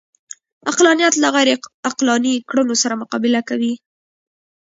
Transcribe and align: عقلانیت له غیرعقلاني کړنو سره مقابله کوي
عقلانیت 0.69 1.13
له 1.23 1.27
غیرعقلاني 1.35 2.33
کړنو 2.49 2.75
سره 2.83 2.99
مقابله 3.01 3.41
کوي 3.49 3.73